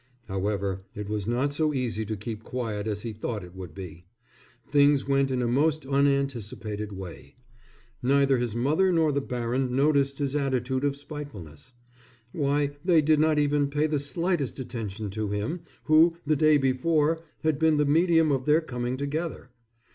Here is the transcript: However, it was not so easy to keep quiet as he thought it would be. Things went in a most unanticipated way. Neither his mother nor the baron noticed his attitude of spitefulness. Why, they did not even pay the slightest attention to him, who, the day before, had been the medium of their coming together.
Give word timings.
However, 0.27 0.81
it 0.95 1.07
was 1.07 1.27
not 1.27 1.53
so 1.53 1.75
easy 1.75 2.05
to 2.05 2.17
keep 2.17 2.41
quiet 2.41 2.87
as 2.87 3.03
he 3.03 3.13
thought 3.13 3.43
it 3.43 3.53
would 3.53 3.75
be. 3.75 4.07
Things 4.67 5.07
went 5.07 5.29
in 5.29 5.43
a 5.43 5.47
most 5.47 5.85
unanticipated 5.85 6.91
way. 6.91 7.35
Neither 8.01 8.39
his 8.39 8.55
mother 8.55 8.91
nor 8.91 9.11
the 9.11 9.21
baron 9.21 9.75
noticed 9.75 10.17
his 10.17 10.35
attitude 10.35 10.83
of 10.83 10.95
spitefulness. 10.95 11.73
Why, 12.31 12.71
they 12.83 13.03
did 13.03 13.19
not 13.19 13.37
even 13.37 13.69
pay 13.69 13.85
the 13.85 13.99
slightest 13.99 14.57
attention 14.57 15.11
to 15.11 15.29
him, 15.29 15.59
who, 15.83 16.17
the 16.25 16.35
day 16.35 16.57
before, 16.57 17.21
had 17.43 17.59
been 17.59 17.77
the 17.77 17.85
medium 17.85 18.31
of 18.31 18.45
their 18.45 18.59
coming 18.61 18.97
together. 18.97 19.51